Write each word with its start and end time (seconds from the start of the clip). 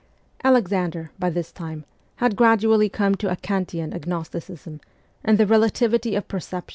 Alexander, 0.43 1.11
by 1.19 1.29
this 1.29 1.51
time, 1.51 1.85
had 2.15 2.35
gradually 2.35 2.89
come 2.89 3.13
to 3.13 3.29
a 3.29 3.35
Kantian 3.35 3.93
agnosticism, 3.93 4.81
and 5.23 5.37
the' 5.37 5.45
relativity 5.45 6.15
of 6.15 6.27
perceptions,' 6.27 6.69
VOL. 6.69 6.69